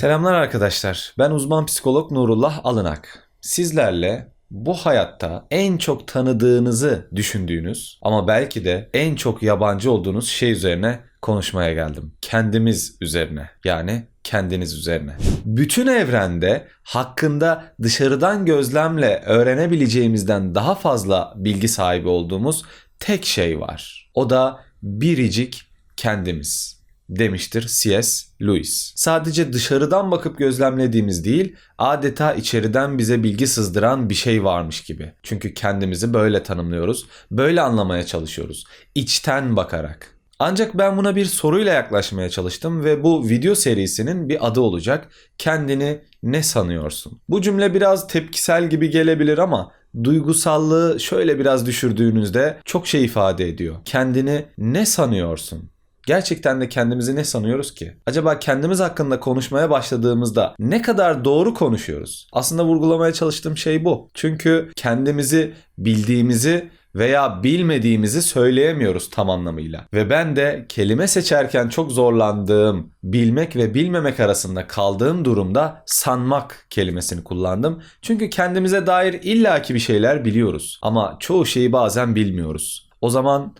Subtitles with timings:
[0.00, 1.14] Selamlar arkadaşlar.
[1.18, 3.28] Ben uzman psikolog Nurullah Alınak.
[3.40, 10.50] Sizlerle bu hayatta en çok tanıdığınızı düşündüğünüz ama belki de en çok yabancı olduğunuz şey
[10.52, 12.12] üzerine konuşmaya geldim.
[12.20, 13.50] Kendimiz üzerine.
[13.64, 15.16] Yani kendiniz üzerine.
[15.44, 22.62] Bütün evrende hakkında dışarıdan gözlemle öğrenebileceğimizden daha fazla bilgi sahibi olduğumuz
[22.98, 24.10] tek şey var.
[24.14, 25.62] O da biricik
[25.96, 26.79] kendimiz
[27.10, 28.26] demiştir C.S.
[28.42, 28.92] Lewis.
[28.96, 35.12] Sadece dışarıdan bakıp gözlemlediğimiz değil, adeta içeriden bize bilgi sızdıran bir şey varmış gibi.
[35.22, 38.64] Çünkü kendimizi böyle tanımlıyoruz, böyle anlamaya çalışıyoruz.
[38.94, 40.16] İçten bakarak.
[40.38, 45.08] Ancak ben buna bir soruyla yaklaşmaya çalıştım ve bu video serisinin bir adı olacak.
[45.38, 47.20] Kendini ne sanıyorsun?
[47.28, 49.72] Bu cümle biraz tepkisel gibi gelebilir ama
[50.04, 53.76] duygusallığı şöyle biraz düşürdüğünüzde çok şey ifade ediyor.
[53.84, 55.70] Kendini ne sanıyorsun?
[56.10, 57.92] Gerçekten de kendimizi ne sanıyoruz ki?
[58.06, 62.28] Acaba kendimiz hakkında konuşmaya başladığımızda ne kadar doğru konuşuyoruz?
[62.32, 64.10] Aslında vurgulamaya çalıştığım şey bu.
[64.14, 69.86] Çünkü kendimizi bildiğimizi veya bilmediğimizi söyleyemiyoruz tam anlamıyla.
[69.94, 77.24] Ve ben de kelime seçerken çok zorlandığım, bilmek ve bilmemek arasında kaldığım durumda sanmak kelimesini
[77.24, 77.82] kullandım.
[78.02, 82.90] Çünkü kendimize dair illaki bir şeyler biliyoruz ama çoğu şeyi bazen bilmiyoruz.
[83.00, 83.54] O zaman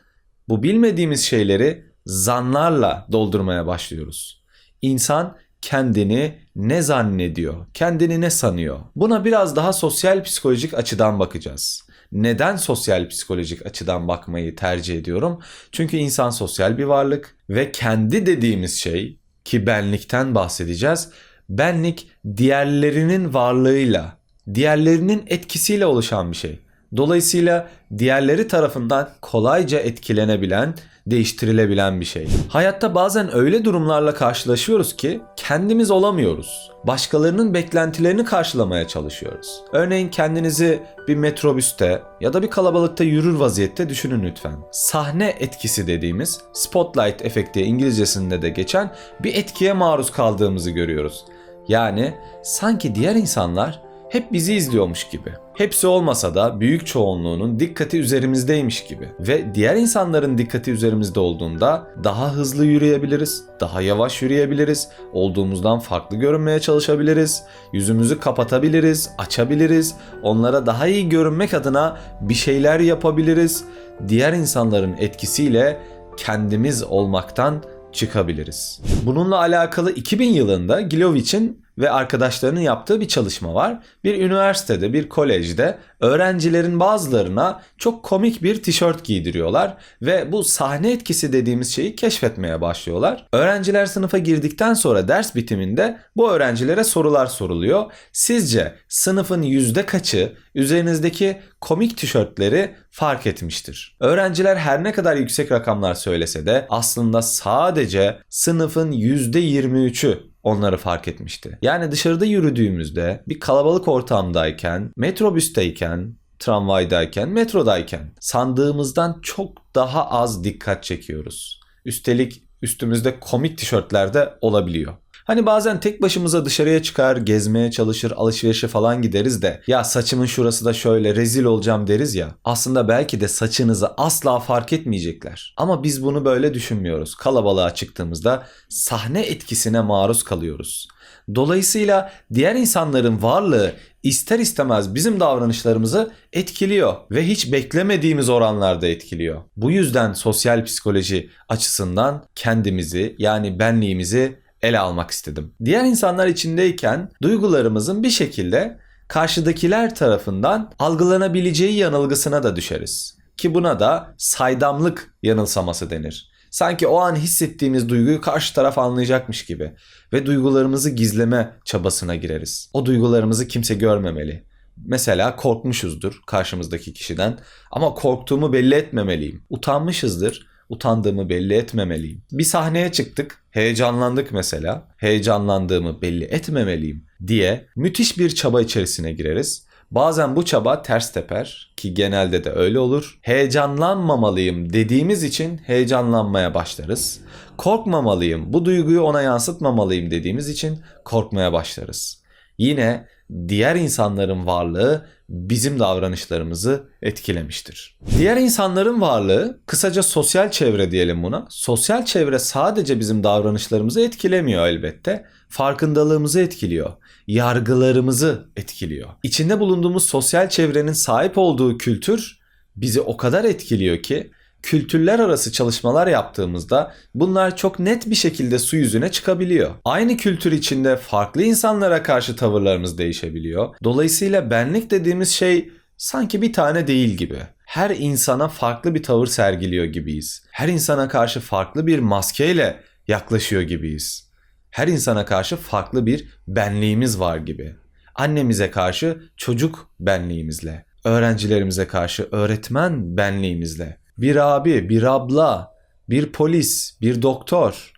[0.48, 4.44] bu bilmediğimiz şeyleri zanlarla doldurmaya başlıyoruz.
[4.82, 8.80] İnsan kendini ne zannediyor, kendini ne sanıyor?
[8.96, 11.82] Buna biraz daha sosyal psikolojik açıdan bakacağız.
[12.12, 15.38] Neden sosyal psikolojik açıdan bakmayı tercih ediyorum?
[15.72, 21.08] Çünkü insan sosyal bir varlık ve kendi dediğimiz şey ki benlikten bahsedeceğiz.
[21.48, 24.18] Benlik diğerlerinin varlığıyla,
[24.54, 26.58] diğerlerinin etkisiyle oluşan bir şey.
[26.96, 30.74] Dolayısıyla diğerleri tarafından kolayca etkilenebilen,
[31.06, 32.28] değiştirilebilen bir şey.
[32.48, 36.70] Hayatta bazen öyle durumlarla karşılaşıyoruz ki kendimiz olamıyoruz.
[36.84, 39.62] Başkalarının beklentilerini karşılamaya çalışıyoruz.
[39.72, 44.56] Örneğin kendinizi bir metrobüste ya da bir kalabalıkta yürür vaziyette düşünün lütfen.
[44.72, 51.24] Sahne etkisi dediğimiz spotlight efekti İngilizcesinde de geçen bir etkiye maruz kaldığımızı görüyoruz.
[51.68, 55.32] Yani sanki diğer insanlar hep bizi izliyormuş gibi.
[55.54, 59.08] Hepsi olmasa da büyük çoğunluğunun dikkati üzerimizdeymiş gibi.
[59.20, 66.60] Ve diğer insanların dikkati üzerimizde olduğunda daha hızlı yürüyebiliriz, daha yavaş yürüyebiliriz, olduğumuzdan farklı görünmeye
[66.60, 73.64] çalışabiliriz, yüzümüzü kapatabiliriz, açabiliriz, onlara daha iyi görünmek adına bir şeyler yapabiliriz.
[74.08, 75.80] Diğer insanların etkisiyle
[76.16, 77.62] kendimiz olmaktan
[77.92, 78.80] çıkabiliriz.
[79.06, 83.78] Bununla alakalı 2000 yılında Gilovich'in ve arkadaşlarının yaptığı bir çalışma var.
[84.04, 91.32] Bir üniversitede, bir kolejde öğrencilerin bazılarına çok komik bir tişört giydiriyorlar ve bu sahne etkisi
[91.32, 93.26] dediğimiz şeyi keşfetmeye başlıyorlar.
[93.32, 97.92] Öğrenciler sınıfa girdikten sonra ders bitiminde bu öğrencilere sorular soruluyor.
[98.12, 103.96] Sizce sınıfın yüzde kaçı üzerinizdeki komik tişörtleri fark etmiştir?
[104.00, 111.08] Öğrenciler her ne kadar yüksek rakamlar söylese de aslında sadece sınıfın yüzde 23'ü onları fark
[111.08, 111.58] etmişti.
[111.62, 121.60] Yani dışarıda yürüdüğümüzde bir kalabalık ortamdayken, metrobüsteyken, tramvaydayken, metrodayken sandığımızdan çok daha az dikkat çekiyoruz.
[121.84, 124.94] Üstelik üstümüzde komik tişörtler de olabiliyor.
[125.30, 130.64] Hani bazen tek başımıza dışarıya çıkar, gezmeye çalışır, alışverişe falan gideriz de ya saçımın şurası
[130.64, 132.34] da şöyle rezil olacağım deriz ya.
[132.44, 135.54] Aslında belki de saçınızı asla fark etmeyecekler.
[135.56, 137.14] Ama biz bunu böyle düşünmüyoruz.
[137.14, 140.88] Kalabalığa çıktığımızda sahne etkisine maruz kalıyoruz.
[141.34, 149.42] Dolayısıyla diğer insanların varlığı ister istemez bizim davranışlarımızı etkiliyor ve hiç beklemediğimiz oranlarda etkiliyor.
[149.56, 155.54] Bu yüzden sosyal psikoloji açısından kendimizi yani benliğimizi ele almak istedim.
[155.64, 158.78] Diğer insanlar içindeyken duygularımızın bir şekilde
[159.08, 163.18] karşıdakiler tarafından algılanabileceği yanılgısına da düşeriz.
[163.36, 166.30] Ki buna da saydamlık yanılsaması denir.
[166.50, 169.72] Sanki o an hissettiğimiz duyguyu karşı taraf anlayacakmış gibi
[170.12, 172.70] ve duygularımızı gizleme çabasına gireriz.
[172.72, 174.44] O duygularımızı kimse görmemeli.
[174.76, 177.38] Mesela korkmuşuzdur karşımızdaki kişiden
[177.70, 179.44] ama korktuğumu belli etmemeliyim.
[179.50, 182.22] Utanmışızdır utandığımı belli etmemeliyim.
[182.32, 184.88] Bir sahneye çıktık, heyecanlandık mesela.
[184.96, 189.66] Heyecanlandığımı belli etmemeliyim diye müthiş bir çaba içerisine gireriz.
[189.90, 193.18] Bazen bu çaba ters teper ki genelde de öyle olur.
[193.22, 197.20] Heyecanlanmamalıyım dediğimiz için heyecanlanmaya başlarız.
[197.56, 202.22] Korkmamalıyım, bu duyguyu ona yansıtmamalıyım dediğimiz için korkmaya başlarız.
[202.58, 203.06] Yine
[203.48, 207.98] diğer insanların varlığı bizim davranışlarımızı etkilemiştir.
[208.18, 211.46] Diğer insanların varlığı, kısaca sosyal çevre diyelim buna.
[211.50, 215.24] Sosyal çevre sadece bizim davranışlarımızı etkilemiyor elbette.
[215.48, 216.92] Farkındalığımızı etkiliyor.
[217.26, 219.08] Yargılarımızı etkiliyor.
[219.22, 222.40] İçinde bulunduğumuz sosyal çevrenin sahip olduğu kültür
[222.76, 224.30] bizi o kadar etkiliyor ki
[224.62, 229.70] kültürler arası çalışmalar yaptığımızda bunlar çok net bir şekilde su yüzüne çıkabiliyor.
[229.84, 233.74] Aynı kültür içinde farklı insanlara karşı tavırlarımız değişebiliyor.
[233.84, 237.38] Dolayısıyla benlik dediğimiz şey sanki bir tane değil gibi.
[237.66, 240.42] Her insana farklı bir tavır sergiliyor gibiyiz.
[240.50, 244.30] Her insana karşı farklı bir maskeyle yaklaşıyor gibiyiz.
[244.70, 247.74] Her insana karşı farklı bir benliğimiz var gibi.
[248.14, 255.74] Annemize karşı çocuk benliğimizle, öğrencilerimize karşı öğretmen benliğimizle, bir abi, bir abla,
[256.08, 257.92] bir polis, bir doktor,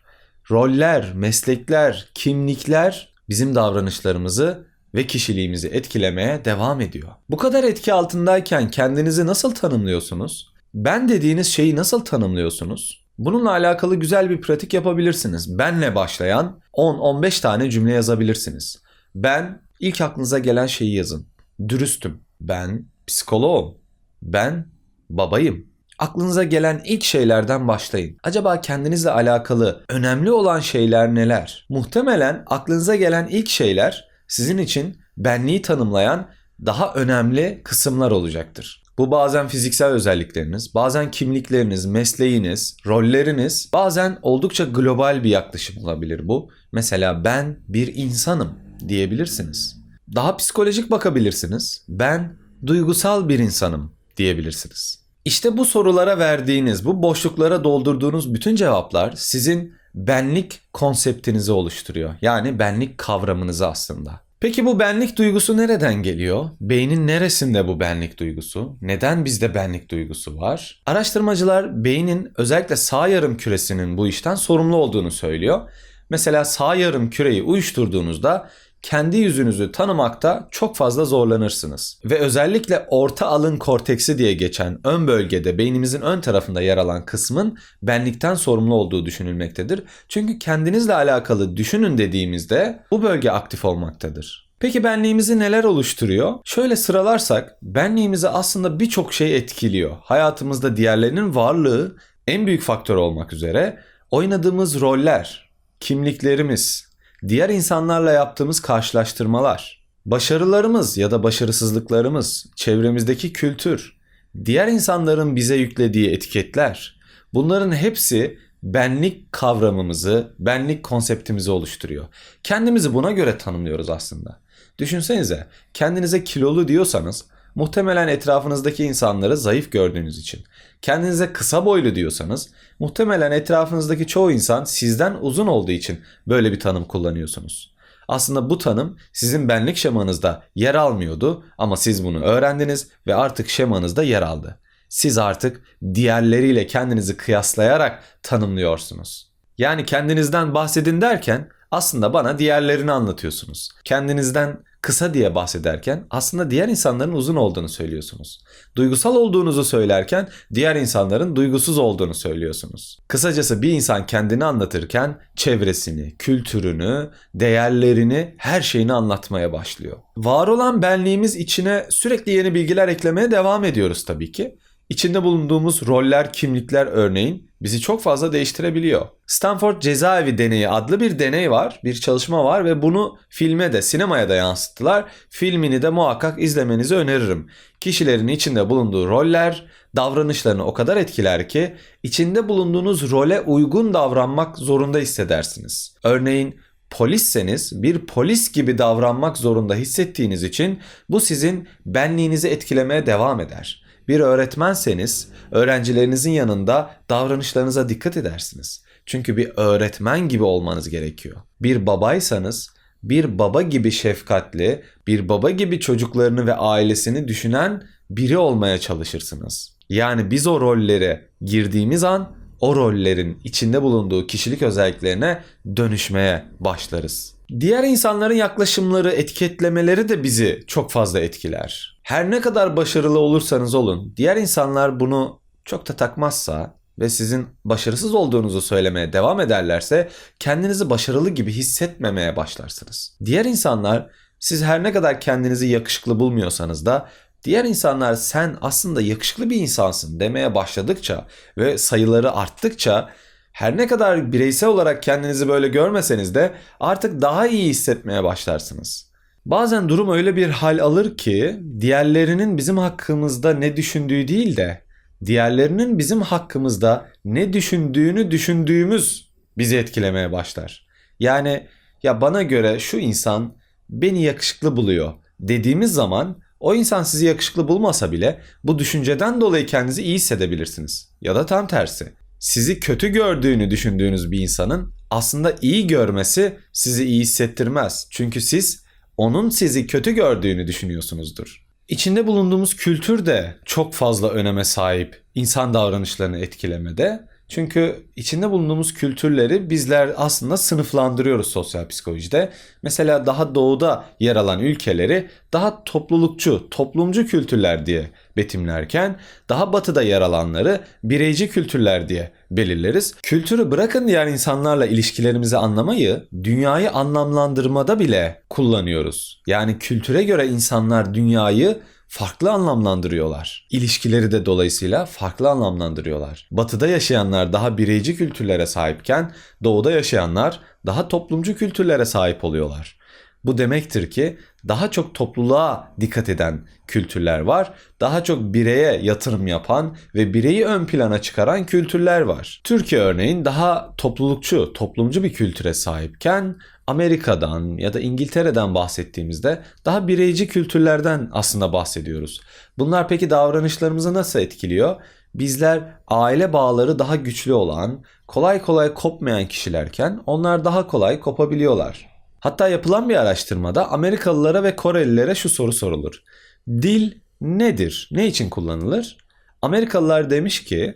[0.50, 7.08] roller, meslekler, kimlikler bizim davranışlarımızı ve kişiliğimizi etkilemeye devam ediyor.
[7.30, 10.52] Bu kadar etki altındayken kendinizi nasıl tanımlıyorsunuz?
[10.74, 13.06] Ben dediğiniz şeyi nasıl tanımlıyorsunuz?
[13.18, 15.58] Bununla alakalı güzel bir pratik yapabilirsiniz.
[15.58, 18.82] Benle başlayan 10-15 tane cümle yazabilirsiniz.
[19.14, 21.26] Ben ilk aklınıza gelen şeyi yazın.
[21.68, 22.20] Dürüstüm.
[22.40, 23.74] Ben psikoloğum.
[24.22, 24.66] Ben
[25.10, 25.71] babayım.
[26.02, 28.16] Aklınıza gelen ilk şeylerden başlayın.
[28.22, 31.66] Acaba kendinizle alakalı önemli olan şeyler neler?
[31.68, 36.28] Muhtemelen aklınıza gelen ilk şeyler sizin için benliği tanımlayan
[36.66, 38.82] daha önemli kısımlar olacaktır.
[38.98, 46.50] Bu bazen fiziksel özellikleriniz, bazen kimlikleriniz, mesleğiniz, rolleriniz, bazen oldukça global bir yaklaşım olabilir bu.
[46.72, 48.58] Mesela ben bir insanım
[48.88, 49.76] diyebilirsiniz.
[50.14, 51.84] Daha psikolojik bakabilirsiniz.
[51.88, 55.01] Ben duygusal bir insanım diyebilirsiniz.
[55.24, 62.14] İşte bu sorulara verdiğiniz, bu boşluklara doldurduğunuz bütün cevaplar sizin benlik konseptinizi oluşturuyor.
[62.22, 64.20] Yani benlik kavramınızı aslında.
[64.40, 66.50] Peki bu benlik duygusu nereden geliyor?
[66.60, 68.76] Beynin neresinde bu benlik duygusu?
[68.80, 70.82] Neden bizde benlik duygusu var?
[70.86, 75.70] Araştırmacılar beynin özellikle sağ yarım küresinin bu işten sorumlu olduğunu söylüyor.
[76.10, 78.50] Mesela sağ yarım küreyi uyuşturduğunuzda
[78.82, 82.00] kendi yüzünüzü tanımakta çok fazla zorlanırsınız.
[82.04, 87.58] Ve özellikle orta alın korteksi diye geçen ön bölgede beynimizin ön tarafında yer alan kısmın
[87.82, 89.82] benlikten sorumlu olduğu düşünülmektedir.
[90.08, 94.52] Çünkü kendinizle alakalı düşünün dediğimizde bu bölge aktif olmaktadır.
[94.60, 96.34] Peki benliğimizi neler oluşturuyor?
[96.44, 99.96] Şöyle sıralarsak benliğimizi aslında birçok şey etkiliyor.
[100.02, 101.96] Hayatımızda diğerlerinin varlığı
[102.26, 103.78] en büyük faktör olmak üzere
[104.10, 105.50] oynadığımız roller,
[105.80, 106.91] kimliklerimiz,
[107.28, 113.96] diğer insanlarla yaptığımız karşılaştırmalar, başarılarımız ya da başarısızlıklarımız, çevremizdeki kültür,
[114.44, 117.00] diğer insanların bize yüklediği etiketler,
[117.34, 122.04] bunların hepsi benlik kavramımızı, benlik konseptimizi oluşturuyor.
[122.42, 124.40] Kendimizi buna göre tanımlıyoruz aslında.
[124.78, 130.44] Düşünsenize kendinize kilolu diyorsanız muhtemelen etrafınızdaki insanları zayıf gördüğünüz için.
[130.82, 136.84] Kendinize kısa boylu diyorsanız muhtemelen etrafınızdaki çoğu insan sizden uzun olduğu için böyle bir tanım
[136.84, 137.74] kullanıyorsunuz.
[138.08, 144.02] Aslında bu tanım sizin benlik şemanızda yer almıyordu ama siz bunu öğrendiniz ve artık şemanızda
[144.02, 144.58] yer aldı.
[144.88, 145.62] Siz artık
[145.94, 149.32] diğerleriyle kendinizi kıyaslayarak tanımlıyorsunuz.
[149.58, 153.68] Yani kendinizden bahsedin derken aslında bana diğerlerini anlatıyorsunuz.
[153.84, 158.40] Kendinizden kısa diye bahsederken aslında diğer insanların uzun olduğunu söylüyorsunuz.
[158.76, 162.98] Duygusal olduğunuzu söylerken diğer insanların duygusuz olduğunu söylüyorsunuz.
[163.08, 169.96] Kısacası bir insan kendini anlatırken çevresini, kültürünü, değerlerini, her şeyini anlatmaya başlıyor.
[170.16, 174.58] Var olan benliğimiz içine sürekli yeni bilgiler eklemeye devam ediyoruz tabii ki.
[174.92, 179.06] İçinde bulunduğumuz roller, kimlikler örneğin bizi çok fazla değiştirebiliyor.
[179.26, 184.28] Stanford Cezaevi Deneyi adlı bir deney var, bir çalışma var ve bunu filme de, sinemaya
[184.28, 185.04] da yansıttılar.
[185.30, 187.48] Filmini de muhakkak izlemenizi öneririm.
[187.80, 194.98] Kişilerin içinde bulunduğu roller davranışlarını o kadar etkiler ki içinde bulunduğunuz role uygun davranmak zorunda
[194.98, 195.94] hissedersiniz.
[196.04, 203.81] Örneğin polisseniz bir polis gibi davranmak zorunda hissettiğiniz için bu sizin benliğinizi etkilemeye devam eder
[204.08, 208.84] bir öğretmenseniz öğrencilerinizin yanında davranışlarınıza dikkat edersiniz.
[209.06, 211.36] Çünkü bir öğretmen gibi olmanız gerekiyor.
[211.60, 212.70] Bir babaysanız
[213.02, 219.76] bir baba gibi şefkatli, bir baba gibi çocuklarını ve ailesini düşünen biri olmaya çalışırsınız.
[219.88, 225.42] Yani biz o rollere girdiğimiz an o rollerin içinde bulunduğu kişilik özelliklerine
[225.76, 227.34] dönüşmeye başlarız.
[227.60, 231.91] Diğer insanların yaklaşımları, etiketlemeleri de bizi çok fazla etkiler.
[232.02, 238.14] Her ne kadar başarılı olursanız olun, diğer insanlar bunu çok da takmazsa ve sizin başarısız
[238.14, 243.16] olduğunuzu söylemeye devam ederlerse kendinizi başarılı gibi hissetmemeye başlarsınız.
[243.24, 244.10] Diğer insanlar
[244.42, 247.08] Siz her ne kadar kendinizi yakışıklı bulmuyorsanız da
[247.44, 251.26] diğer insanlar sen aslında yakışıklı bir insansın demeye başladıkça
[251.58, 253.10] ve sayıları arttıkça
[253.52, 259.11] her ne kadar bireysel olarak kendinizi böyle görmeseniz de artık daha iyi hissetmeye başlarsınız.
[259.46, 264.82] Bazen durum öyle bir hal alır ki diğerlerinin bizim hakkımızda ne düşündüğü değil de
[265.24, 270.86] diğerlerinin bizim hakkımızda ne düşündüğünü düşündüğümüz bizi etkilemeye başlar.
[271.20, 271.66] Yani
[272.02, 273.56] ya bana göre şu insan
[273.90, 280.02] beni yakışıklı buluyor dediğimiz zaman o insan sizi yakışıklı bulmasa bile bu düşünceden dolayı kendinizi
[280.02, 281.12] iyi hissedebilirsiniz.
[281.20, 282.12] Ya da tam tersi.
[282.38, 288.06] Sizi kötü gördüğünü düşündüğünüz bir insanın aslında iyi görmesi sizi iyi hissettirmez.
[288.10, 288.81] Çünkü siz
[289.22, 291.66] onun sizi kötü gördüğünü düşünüyorsunuzdur.
[291.88, 297.28] İçinde bulunduğumuz kültür de çok fazla öneme sahip insan davranışlarını etkilemede.
[297.48, 302.52] Çünkü içinde bulunduğumuz kültürleri bizler aslında sınıflandırıyoruz sosyal psikolojide.
[302.82, 309.16] Mesela daha doğuda yer alan ülkeleri daha toplulukçu, toplumcu kültürler diye betimlerken
[309.48, 313.14] daha batıda yer alanları bireyci kültürler diye belirleriz.
[313.22, 319.42] Kültürü bırakın diğer insanlarla ilişkilerimizi anlamayı dünyayı anlamlandırmada bile kullanıyoruz.
[319.46, 321.78] Yani kültüre göre insanlar dünyayı
[322.12, 323.66] farklı anlamlandırıyorlar.
[323.70, 326.48] İlişkileri de dolayısıyla farklı anlamlandırıyorlar.
[326.50, 329.34] Batıda yaşayanlar daha bireyci kültürlere sahipken
[329.64, 333.01] doğuda yaşayanlar daha toplumcu kültürlere sahip oluyorlar.
[333.44, 337.72] Bu demektir ki daha çok topluluğa dikkat eden kültürler var.
[338.00, 342.60] Daha çok bireye yatırım yapan ve bireyi ön plana çıkaran kültürler var.
[342.64, 346.56] Türkiye örneğin daha toplulukçu, toplumcu bir kültüre sahipken
[346.86, 352.40] Amerika'dan ya da İngiltere'den bahsettiğimizde daha bireyci kültürlerden aslında bahsediyoruz.
[352.78, 354.96] Bunlar peki davranışlarımızı nasıl etkiliyor?
[355.34, 362.11] Bizler aile bağları daha güçlü olan, kolay kolay kopmayan kişilerken onlar daha kolay kopabiliyorlar.
[362.42, 366.22] Hatta yapılan bir araştırmada Amerikalılara ve Korelilere şu soru sorulur.
[366.68, 368.08] Dil nedir?
[368.12, 369.16] Ne için kullanılır?
[369.62, 370.94] Amerikalılar demiş ki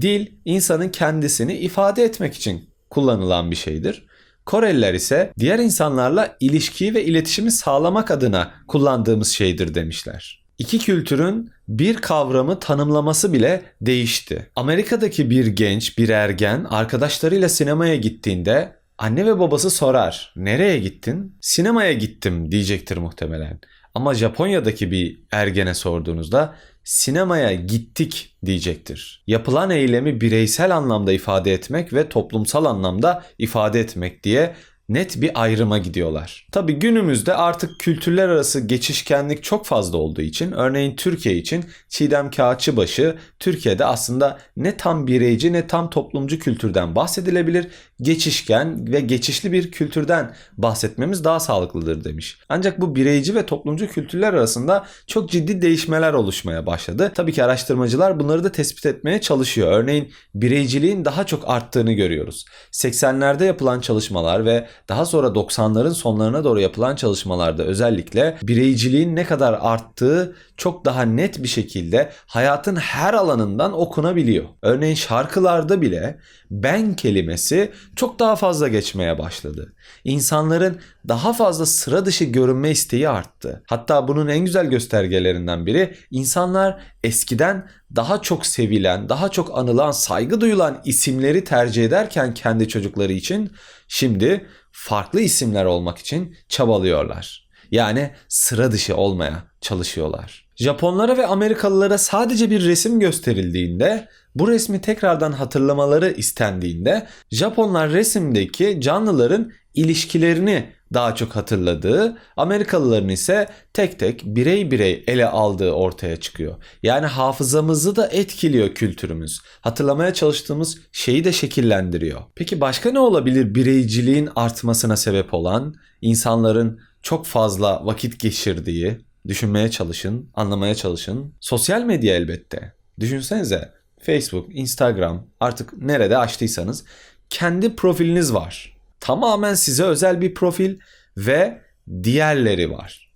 [0.00, 4.06] dil insanın kendisini ifade etmek için kullanılan bir şeydir.
[4.46, 10.44] Koreliler ise diğer insanlarla ilişkiyi ve iletişimi sağlamak adına kullandığımız şeydir demişler.
[10.58, 14.50] İki kültürün bir kavramı tanımlaması bile değişti.
[14.56, 20.32] Amerika'daki bir genç, bir ergen arkadaşlarıyla sinemaya gittiğinde anne ve babası sorar.
[20.36, 21.36] Nereye gittin?
[21.40, 23.60] Sinemaya gittim diyecektir muhtemelen.
[23.94, 29.24] Ama Japonya'daki bir ergene sorduğunuzda sinemaya gittik diyecektir.
[29.26, 34.54] Yapılan eylemi bireysel anlamda ifade etmek ve toplumsal anlamda ifade etmek diye
[34.88, 36.46] net bir ayrıma gidiyorlar.
[36.52, 43.16] Tabi günümüzde artık kültürler arası geçişkenlik çok fazla olduğu için örneğin Türkiye için Çiğdem Kağıtçıbaşı
[43.38, 47.68] Türkiye'de aslında ne tam bireyci ne tam toplumcu kültürden bahsedilebilir
[48.00, 52.38] geçişken ve geçişli bir kültürden bahsetmemiz daha sağlıklıdır demiş.
[52.48, 57.12] Ancak bu bireyci ve toplumcu kültürler arasında çok ciddi değişmeler oluşmaya başladı.
[57.14, 59.72] Tabii ki araştırmacılar bunları da tespit etmeye çalışıyor.
[59.72, 62.44] Örneğin bireyciliğin daha çok arttığını görüyoruz.
[62.72, 69.58] 80'lerde yapılan çalışmalar ve daha sonra 90'ların sonlarına doğru yapılan çalışmalarda özellikle bireyciliğin ne kadar
[69.60, 74.44] arttığı çok daha net bir şekilde hayatın her alanından okunabiliyor.
[74.62, 76.18] Örneğin şarkılarda bile
[76.50, 79.72] ben kelimesi çok daha fazla geçmeye başladı.
[80.04, 83.62] İnsanların daha fazla sıra dışı görünme isteği arttı.
[83.66, 90.40] Hatta bunun en güzel göstergelerinden biri insanlar eskiden daha çok sevilen, daha çok anılan, saygı
[90.40, 93.52] duyulan isimleri tercih ederken kendi çocukları için
[93.88, 97.48] şimdi farklı isimler olmak için çabalıyorlar.
[97.70, 100.46] Yani sıra dışı olmaya çalışıyorlar.
[100.56, 109.52] Japonlara ve Amerikalılara sadece bir resim gösterildiğinde bu resmi tekrardan hatırlamaları istendiğinde Japonlar resimdeki canlıların
[109.74, 116.54] ilişkilerini daha çok hatırladığı, Amerikalıların ise tek tek birey birey ele aldığı ortaya çıkıyor.
[116.82, 119.40] Yani hafızamızı da etkiliyor kültürümüz.
[119.60, 122.20] Hatırlamaya çalıştığımız şeyi de şekillendiriyor.
[122.34, 128.98] Peki başka ne olabilir bireyciliğin artmasına sebep olan, insanların çok fazla vakit geçirdiği,
[129.28, 131.34] düşünmeye çalışın, anlamaya çalışın.
[131.40, 132.74] Sosyal medya elbette.
[133.00, 136.84] Düşünsenize Facebook, Instagram artık nerede açtıysanız
[137.30, 138.73] kendi profiliniz var.
[139.04, 140.78] Tamamen size özel bir profil
[141.16, 141.60] ve
[142.02, 143.12] diğerleri var.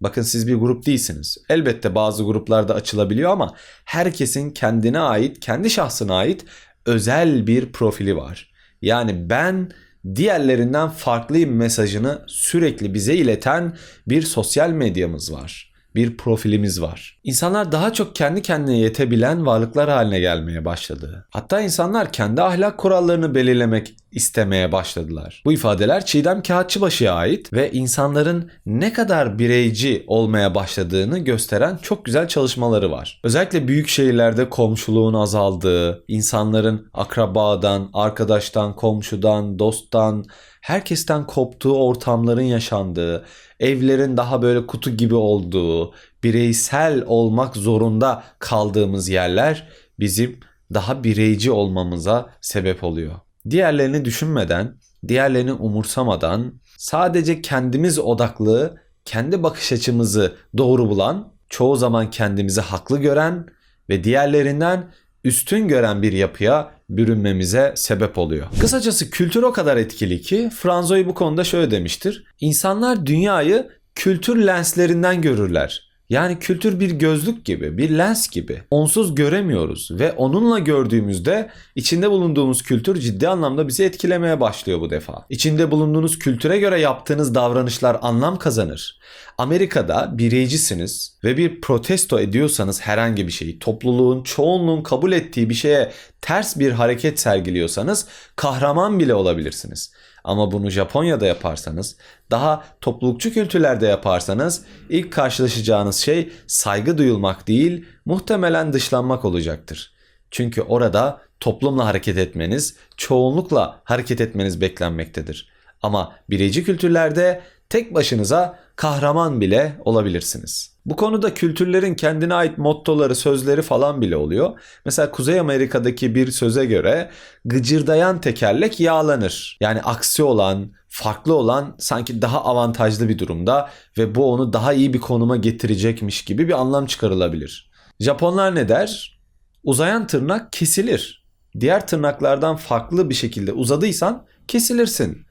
[0.00, 1.38] Bakın siz bir grup değilsiniz.
[1.48, 6.44] Elbette bazı gruplarda açılabiliyor ama herkesin kendine ait, kendi şahsına ait
[6.86, 8.52] özel bir profili var.
[8.82, 9.72] Yani ben
[10.14, 13.76] diğerlerinden farklıyım mesajını sürekli bize ileten
[14.08, 15.71] bir sosyal medyamız var.
[15.94, 17.18] Bir profilimiz var.
[17.24, 21.26] İnsanlar daha çok kendi kendine yetebilen varlıklar haline gelmeye başladı.
[21.30, 25.42] Hatta insanlar kendi ahlak kurallarını belirlemek istemeye başladılar.
[25.44, 32.28] Bu ifadeler Çiğdem Kağıtçıbaşı'ya ait ve insanların ne kadar bireyci olmaya başladığını gösteren çok güzel
[32.28, 33.20] çalışmaları var.
[33.24, 40.24] Özellikle büyük şehirlerde komşuluğun azaldığı, insanların akrabadan, arkadaştan, komşudan, dosttan,
[40.62, 43.24] herkesten koptuğu ortamların yaşandığı,
[43.60, 49.68] evlerin daha böyle kutu gibi olduğu, bireysel olmak zorunda kaldığımız yerler
[50.00, 50.40] bizim
[50.74, 53.14] daha bireyci olmamıza sebep oluyor.
[53.50, 54.76] Diğerlerini düşünmeden,
[55.08, 63.46] diğerlerini umursamadan sadece kendimiz odaklı, kendi bakış açımızı doğru bulan, çoğu zaman kendimizi haklı gören
[63.88, 64.92] ve diğerlerinden
[65.24, 68.46] üstün gören bir yapıya bürünmemize sebep oluyor.
[68.60, 72.24] Kısacası kültür o kadar etkili ki Franzoy bu konuda şöyle demiştir.
[72.40, 75.91] İnsanlar dünyayı kültür lenslerinden görürler.
[76.12, 78.62] Yani kültür bir gözlük gibi, bir lens gibi.
[78.70, 85.26] Onsuz göremiyoruz ve onunla gördüğümüzde içinde bulunduğumuz kültür ciddi anlamda bizi etkilemeye başlıyor bu defa.
[85.28, 89.00] İçinde bulunduğunuz kültüre göre yaptığınız davranışlar anlam kazanır.
[89.38, 95.92] Amerika'da bireycisiniz ve bir protesto ediyorsanız herhangi bir şeyi, topluluğun, çoğunluğun kabul ettiği bir şeye
[96.20, 99.92] ters bir hareket sergiliyorsanız kahraman bile olabilirsiniz.
[100.24, 101.96] Ama bunu Japonya'da yaparsanız,
[102.30, 109.92] daha toplulukçu kültürlerde yaparsanız ilk karşılaşacağınız şey saygı duyulmak değil, muhtemelen dışlanmak olacaktır.
[110.30, 115.48] Çünkü orada toplumla hareket etmeniz, çoğunlukla hareket etmeniz beklenmektedir.
[115.82, 120.71] Ama bireyci kültürlerde tek başınıza kahraman bile olabilirsiniz.
[120.86, 124.60] Bu konuda kültürlerin kendine ait mottoları, sözleri falan bile oluyor.
[124.84, 127.10] Mesela Kuzey Amerika'daki bir söze göre
[127.44, 129.58] gıcırdayan tekerlek yağlanır.
[129.60, 134.94] Yani aksi olan, farklı olan sanki daha avantajlı bir durumda ve bu onu daha iyi
[134.94, 137.70] bir konuma getirecekmiş gibi bir anlam çıkarılabilir.
[138.00, 139.20] Japonlar ne der?
[139.64, 141.24] Uzayan tırnak kesilir.
[141.60, 145.26] Diğer tırnaklardan farklı bir şekilde uzadıysan kesilirsin.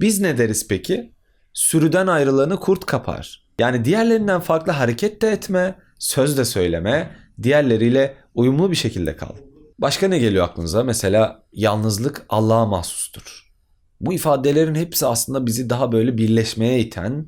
[0.00, 1.12] Biz ne deriz peki?
[1.52, 3.41] Sürüden ayrılanı kurt kapar.
[3.58, 7.10] Yani diğerlerinden farklı hareket de etme, söz de söyleme,
[7.42, 9.32] diğerleriyle uyumlu bir şekilde kal.
[9.78, 10.84] Başka ne geliyor aklınıza?
[10.84, 13.52] Mesela yalnızlık Allah'a mahsustur.
[14.00, 17.26] Bu ifadelerin hepsi aslında bizi daha böyle birleşmeye iten,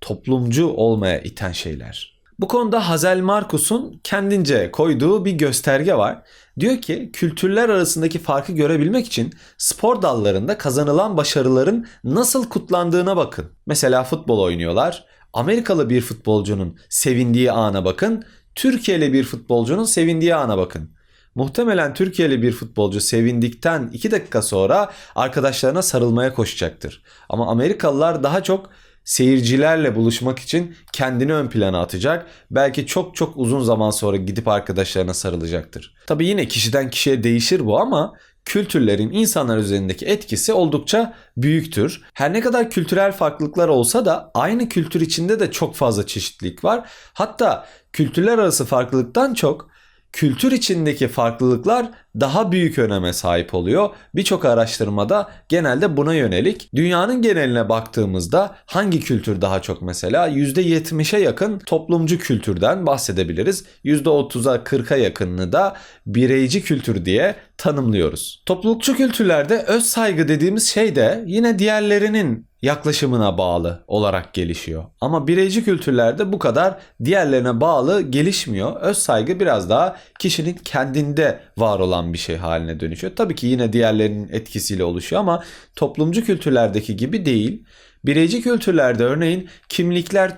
[0.00, 2.14] toplumcu olmaya iten şeyler.
[2.38, 6.22] Bu konuda Hazel Markus'un kendince koyduğu bir gösterge var.
[6.60, 13.46] Diyor ki kültürler arasındaki farkı görebilmek için spor dallarında kazanılan başarıların nasıl kutlandığına bakın.
[13.66, 15.04] Mesela futbol oynuyorlar.
[15.34, 18.24] Amerikalı bir futbolcunun sevindiği ana bakın.
[18.54, 20.90] Türkiye'li bir futbolcunun sevindiği ana bakın.
[21.34, 27.02] Muhtemelen Türkiye'li bir futbolcu sevindikten 2 dakika sonra arkadaşlarına sarılmaya koşacaktır.
[27.28, 28.70] Ama Amerikalılar daha çok
[29.04, 32.26] seyircilerle buluşmak için kendini ön plana atacak.
[32.50, 35.94] Belki çok çok uzun zaman sonra gidip arkadaşlarına sarılacaktır.
[36.06, 38.14] Tabii yine kişiden kişiye değişir bu ama
[38.44, 42.02] kültürlerin insanlar üzerindeki etkisi oldukça büyüktür.
[42.14, 46.90] Her ne kadar kültürel farklılıklar olsa da aynı kültür içinde de çok fazla çeşitlilik var.
[47.14, 49.70] Hatta kültürler arası farklılıktan çok
[50.12, 53.90] kültür içindeki farklılıklar daha büyük öneme sahip oluyor.
[54.14, 56.70] Birçok araştırmada genelde buna yönelik.
[56.74, 63.64] Dünyanın geneline baktığımızda hangi kültür daha çok mesela %70'e yakın toplumcu kültürden bahsedebiliriz.
[63.84, 65.74] %30'a 40'a yakınını da
[66.06, 68.42] bireyci kültür diye tanımlıyoruz.
[68.46, 74.84] Toplulukçu kültürlerde öz saygı dediğimiz şey de yine diğerlerinin yaklaşımına bağlı olarak gelişiyor.
[75.00, 78.80] Ama bireyci kültürlerde bu kadar diğerlerine bağlı gelişmiyor.
[78.80, 83.16] Öz saygı biraz daha kişinin kendinde var olan bir şey haline dönüşüyor.
[83.16, 85.42] Tabii ki yine diğerlerinin etkisiyle oluşuyor ama
[85.76, 87.64] toplumcu kültürlerdeki gibi değil.
[88.04, 90.30] Bireyci kültürlerde örneğin kimlikler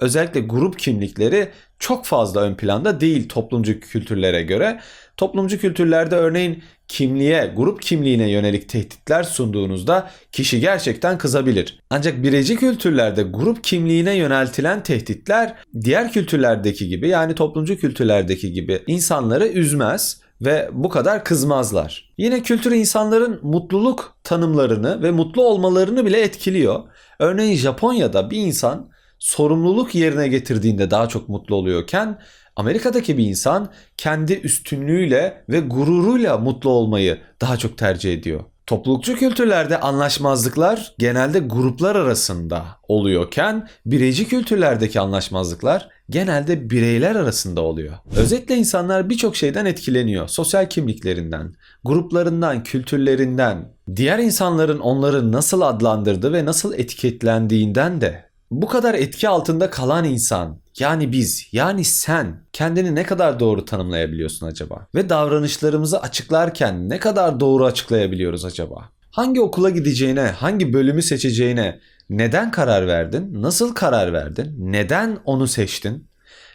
[0.00, 4.80] özellikle grup kimlikleri çok fazla ön planda değil toplumcu kültürlere göre.
[5.16, 11.80] Toplumcu kültürlerde örneğin kimliğe, grup kimliğine yönelik tehditler sunduğunuzda kişi gerçekten kızabilir.
[11.90, 15.54] Ancak bireyci kültürlerde grup kimliğine yöneltilen tehditler
[15.84, 22.12] diğer kültürlerdeki gibi yani toplumcu kültürlerdeki gibi insanları üzmez ve bu kadar kızmazlar.
[22.18, 26.82] Yine kültür insanların mutluluk tanımlarını ve mutlu olmalarını bile etkiliyor.
[27.18, 32.18] Örneğin Japonya'da bir insan sorumluluk yerine getirdiğinde daha çok mutlu oluyorken
[32.56, 38.40] Amerika'daki bir insan kendi üstünlüğüyle ve gururuyla mutlu olmayı daha çok tercih ediyor.
[38.68, 47.94] Toplulukçu kültürlerde anlaşmazlıklar genelde gruplar arasında oluyorken bireyci kültürlerdeki anlaşmazlıklar genelde bireyler arasında oluyor.
[48.16, 50.28] Özetle insanlar birçok şeyden etkileniyor.
[50.28, 51.54] Sosyal kimliklerinden,
[51.84, 59.70] gruplarından, kültürlerinden, diğer insanların onları nasıl adlandırdığı ve nasıl etiketlendiğinden de bu kadar etki altında
[59.70, 64.86] kalan insan yani biz yani sen kendini ne kadar doğru tanımlayabiliyorsun acaba?
[64.94, 68.88] Ve davranışlarımızı açıklarken ne kadar doğru açıklayabiliyoruz acaba?
[69.10, 73.42] Hangi okula gideceğine, hangi bölümü seçeceğine neden karar verdin?
[73.42, 74.54] Nasıl karar verdin?
[74.58, 76.08] Neden onu seçtin?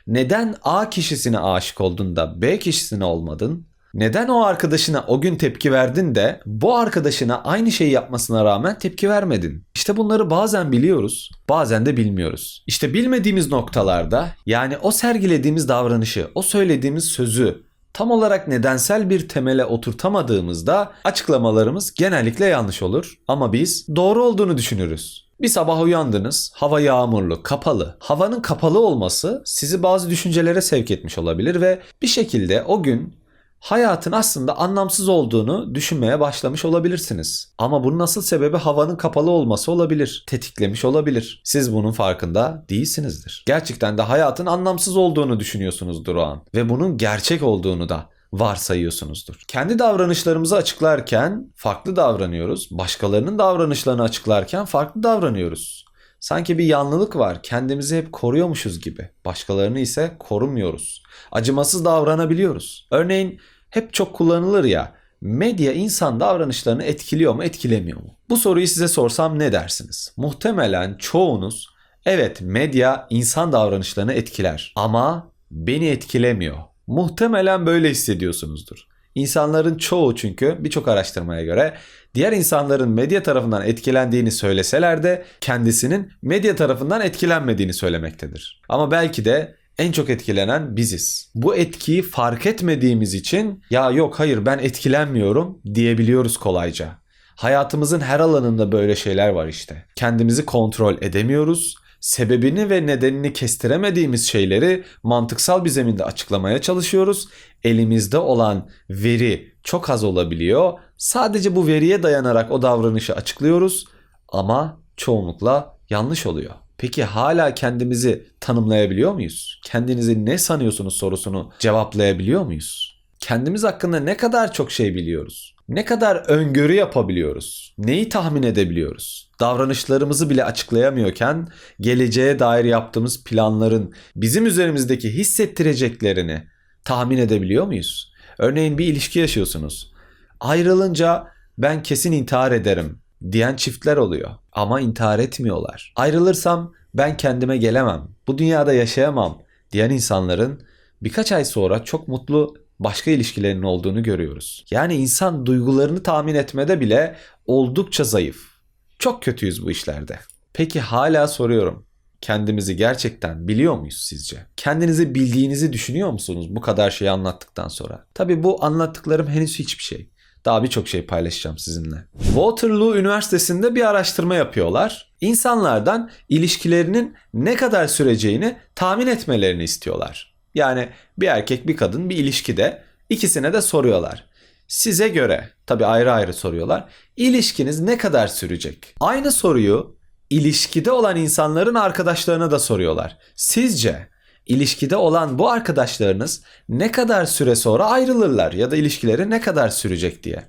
[0.08, 3.68] Neden A kişisine aşık oldun da B kişisine olmadın?
[3.93, 9.10] Neden o arkadaşına o gün tepki verdin de bu arkadaşına aynı şeyi yapmasına rağmen tepki
[9.10, 9.63] vermedin?
[9.75, 12.63] İşte bunları bazen biliyoruz, bazen de bilmiyoruz.
[12.67, 19.65] İşte bilmediğimiz noktalarda yani o sergilediğimiz davranışı, o söylediğimiz sözü tam olarak nedensel bir temele
[19.65, 25.23] oturtamadığımızda açıklamalarımız genellikle yanlış olur ama biz doğru olduğunu düşünürüz.
[25.41, 27.97] Bir sabah uyandınız, hava yağmurlu, kapalı.
[27.99, 33.23] Havanın kapalı olması sizi bazı düşüncelere sevk etmiş olabilir ve bir şekilde o gün
[33.63, 37.54] hayatın aslında anlamsız olduğunu düşünmeye başlamış olabilirsiniz.
[37.58, 40.23] Ama bunun asıl sebebi havanın kapalı olması olabilir.
[40.28, 41.41] Tetiklemiş olabilir.
[41.43, 43.43] Siz bunun farkında değilsinizdir.
[43.47, 46.43] Gerçekten de hayatın anlamsız olduğunu düşünüyorsunuzdur o an.
[46.56, 49.43] Ve bunun gerçek olduğunu da varsayıyorsunuzdur.
[49.47, 52.67] Kendi davranışlarımızı açıklarken farklı davranıyoruz.
[52.71, 55.86] Başkalarının davranışlarını açıklarken farklı davranıyoruz.
[56.19, 57.43] Sanki bir yanlılık var.
[57.43, 59.10] Kendimizi hep koruyormuşuz gibi.
[59.26, 61.04] Başkalarını ise korumuyoruz.
[61.32, 62.88] Acımasız davranabiliyoruz.
[62.91, 63.39] Örneğin
[63.74, 64.94] hep çok kullanılır ya.
[65.22, 68.16] Medya insan davranışlarını etkiliyor mu, etkilemiyor mu?
[68.30, 70.14] Bu soruyu size sorsam ne dersiniz?
[70.18, 71.68] Muhtemelen çoğunuz
[72.06, 76.58] evet medya insan davranışlarını etkiler ama beni etkilemiyor.
[76.88, 78.88] Muhtemelen böyle hissediyorsunuzdur.
[79.16, 81.74] İnsanların çoğu çünkü birçok araştırmaya göre
[82.16, 88.62] diğer insanların medya tarafından etkilendiğini söyleseler de kendisinin medya tarafından etkilenmediğini söylemektedir.
[88.70, 91.32] Ama belki de en çok etkilenen biziz.
[91.36, 97.04] Bu etkiyi fark etmediğimiz için ya yok hayır ben etkilenmiyorum diyebiliyoruz kolayca.
[97.36, 99.86] Hayatımızın her alanında böyle şeyler var işte.
[99.96, 101.76] Kendimizi kontrol edemiyoruz.
[102.00, 107.28] Sebebini ve nedenini kestiremediğimiz şeyleri mantıksal bir zeminde açıklamaya çalışıyoruz.
[107.64, 110.74] Elimizde olan veri çok az olabiliyor.
[110.98, 113.86] Sadece bu veriye dayanarak o davranışı açıklıyoruz
[114.30, 116.54] ama çoğunlukla yanlış oluyor.
[116.78, 119.62] Peki hala kendimizi tanımlayabiliyor muyuz?
[119.66, 123.00] Kendinizi ne sanıyorsunuz sorusunu cevaplayabiliyor muyuz?
[123.20, 125.56] Kendimiz hakkında ne kadar çok şey biliyoruz?
[125.70, 127.76] Ne kadar öngörü yapabiliyoruz?
[127.78, 129.32] Neyi tahmin edebiliyoruz?
[129.40, 131.48] Davranışlarımızı bile açıklayamıyorken
[131.80, 136.48] geleceğe dair yaptığımız planların bizim üzerimizdeki hissettireceklerini
[136.86, 138.14] tahmin edebiliyor muyuz?
[138.38, 139.94] Örneğin bir ilişki yaşıyorsunuz.
[140.40, 145.94] Ayrılınca ben kesin intihar ederim diyen çiftler oluyor ama intihar etmiyorlar.
[145.96, 150.62] Ayrılırsam ben kendime gelemem, bu dünyada yaşayamam diyen insanların
[151.02, 154.66] birkaç ay sonra çok mutlu başka ilişkilerinin olduğunu görüyoruz.
[154.72, 158.54] Yani insan duygularını tahmin etmede bile oldukça zayıf.
[159.00, 160.20] Çok kötüyüz bu işlerde.
[160.54, 161.86] Peki hala soruyorum.
[162.22, 164.38] Kendimizi gerçekten biliyor muyuz sizce?
[164.58, 168.06] Kendinizi bildiğinizi düşünüyor musunuz bu kadar şeyi anlattıktan sonra?
[168.14, 170.10] Tabii bu anlattıklarım henüz hiçbir şey.
[170.45, 171.95] Daha birçok şey paylaşacağım sizinle.
[172.23, 175.13] Waterloo Üniversitesi'nde bir araştırma yapıyorlar.
[175.21, 180.34] İnsanlardan ilişkilerinin ne kadar süreceğini tahmin etmelerini istiyorlar.
[180.56, 184.25] Yani bir erkek bir kadın bir ilişkide ikisine de soruyorlar.
[184.67, 186.89] Size göre tabi ayrı ayrı soruyorlar.
[187.17, 188.95] İlişkiniz ne kadar sürecek?
[188.99, 189.95] Aynı soruyu
[190.29, 193.17] ilişkide olan insanların arkadaşlarına da soruyorlar.
[193.36, 194.08] Sizce
[194.45, 200.23] ilişkide olan bu arkadaşlarınız ne kadar süre sonra ayrılırlar ya da ilişkileri ne kadar sürecek
[200.23, 200.43] diye.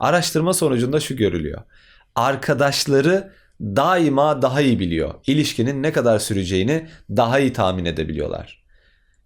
[0.00, 1.62] Araştırma sonucunda şu görülüyor.
[2.14, 5.14] Arkadaşları daima daha iyi biliyor.
[5.26, 8.60] İlişkinin ne kadar süreceğini daha iyi tahmin edebiliyorlar.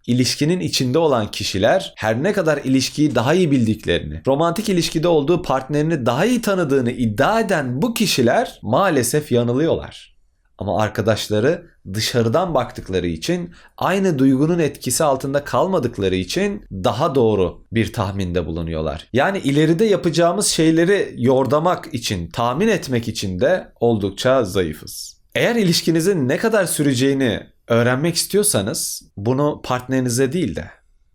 [0.07, 6.05] İlişkinin içinde olan kişiler her ne kadar ilişkiyi daha iyi bildiklerini, romantik ilişkide olduğu partnerini
[6.05, 10.14] daha iyi tanıdığını iddia eden bu kişiler maalesef yanılıyorlar.
[10.57, 18.45] Ama arkadaşları dışarıdan baktıkları için aynı duygunun etkisi altında kalmadıkları için daha doğru bir tahminde
[18.45, 19.07] bulunuyorlar.
[19.13, 25.17] Yani ileride yapacağımız şeyleri yordamak için, tahmin etmek için de oldukça zayıfız.
[25.35, 30.65] Eğer ilişkinizin ne kadar süreceğini öğrenmek istiyorsanız bunu partnerinize değil de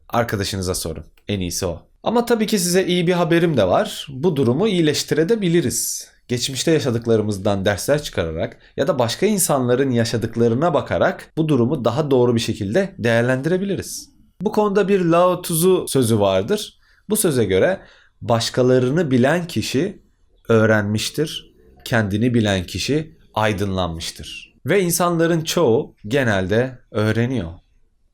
[0.08, 1.04] arkadaşınıza sorun.
[1.28, 1.82] En iyisi o.
[2.02, 4.06] Ama tabii ki size iyi bir haberim de var.
[4.10, 11.84] Bu durumu iyileştirebiliriz geçmişte yaşadıklarımızdan dersler çıkararak ya da başka insanların yaşadıklarına bakarak bu durumu
[11.84, 14.10] daha doğru bir şekilde değerlendirebiliriz.
[14.42, 16.78] Bu konuda bir Lao Tzu sözü vardır.
[17.08, 17.80] Bu söze göre
[18.22, 20.02] başkalarını bilen kişi
[20.48, 24.54] öğrenmiştir, kendini bilen kişi aydınlanmıştır.
[24.66, 27.52] Ve insanların çoğu genelde öğreniyor,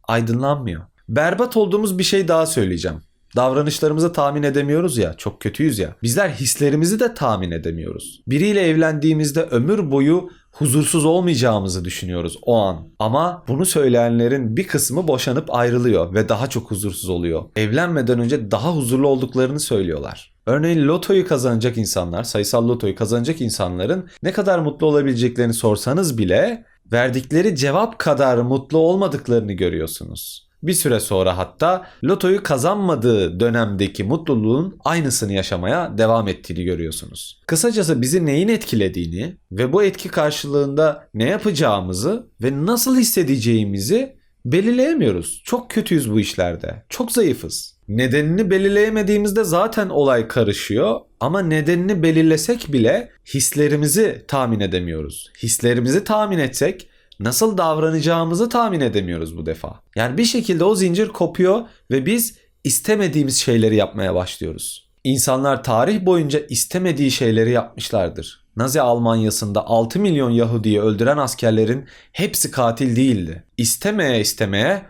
[0.09, 0.83] aydınlanmıyor.
[1.09, 3.03] Berbat olduğumuz bir şey daha söyleyeceğim.
[3.37, 5.95] Davranışlarımızı tahmin edemiyoruz ya, çok kötüyüz ya.
[6.03, 8.23] Bizler hislerimizi de tahmin edemiyoruz.
[8.27, 12.89] Biriyle evlendiğimizde ömür boyu huzursuz olmayacağımızı düşünüyoruz o an.
[12.99, 17.43] Ama bunu söyleyenlerin bir kısmı boşanıp ayrılıyor ve daha çok huzursuz oluyor.
[17.57, 20.33] Evlenmeden önce daha huzurlu olduklarını söylüyorlar.
[20.47, 27.57] Örneğin lotoyu kazanacak insanlar, sayısal lotoyu kazanacak insanların ne kadar mutlu olabileceklerini sorsanız bile verdikleri
[27.57, 30.46] cevap kadar mutlu olmadıklarını görüyorsunuz.
[30.67, 37.43] Bir süre sonra hatta lotoyu kazanmadığı dönemdeki mutluluğun aynısını yaşamaya devam ettiğini görüyorsunuz.
[37.47, 45.43] Kısacası bizi neyin etkilediğini ve bu etki karşılığında ne yapacağımızı ve nasıl hissedeceğimizi belirleyemiyoruz.
[45.45, 46.85] Çok kötüyüz bu işlerde.
[46.89, 47.77] Çok zayıfız.
[47.89, 55.31] Nedenini belirleyemediğimizde zaten olay karışıyor ama nedenini belirlesek bile hislerimizi tahmin edemiyoruz.
[55.43, 56.89] Hislerimizi tahmin etsek
[57.21, 59.81] nasıl davranacağımızı tahmin edemiyoruz bu defa.
[59.97, 64.89] Yani bir şekilde o zincir kopuyor ve biz istemediğimiz şeyleri yapmaya başlıyoruz.
[65.05, 68.47] İnsanlar tarih boyunca istemediği şeyleri yapmışlardır.
[68.57, 73.45] Nazi Almanyası'nda 6 milyon Yahudi'yi öldüren askerlerin hepsi katil değildi.
[73.57, 74.83] İstemeye istemeye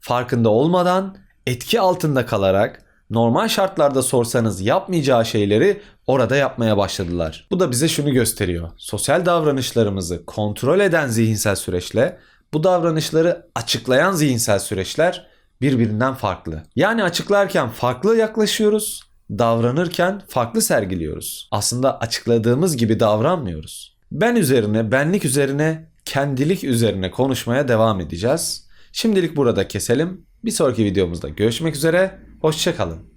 [0.00, 1.16] farkında olmadan
[1.46, 7.46] etki altında kalarak normal şartlarda sorsanız yapmayacağı şeyleri orada yapmaya başladılar.
[7.50, 8.70] Bu da bize şunu gösteriyor.
[8.76, 12.18] Sosyal davranışlarımızı kontrol eden zihinsel süreçle
[12.52, 15.26] bu davranışları açıklayan zihinsel süreçler
[15.60, 16.62] birbirinden farklı.
[16.76, 21.48] Yani açıklarken farklı yaklaşıyoruz, davranırken farklı sergiliyoruz.
[21.50, 23.96] Aslında açıkladığımız gibi davranmıyoruz.
[24.12, 28.66] Ben üzerine, benlik üzerine, kendilik üzerine konuşmaya devam edeceğiz.
[28.92, 30.26] Şimdilik burada keselim.
[30.44, 32.18] Bir sonraki videomuzda görüşmek üzere.
[32.44, 33.13] Hoşçakalın.